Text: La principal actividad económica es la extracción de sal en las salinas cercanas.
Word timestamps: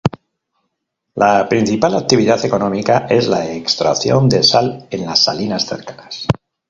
La 1.13 1.47
principal 1.47 1.95
actividad 1.95 2.43
económica 2.43 3.05
es 3.07 3.27
la 3.27 3.45
extracción 3.53 4.27
de 4.29 4.41
sal 4.41 4.87
en 4.89 5.05
las 5.05 5.25
salinas 5.25 5.67
cercanas. 5.67 6.25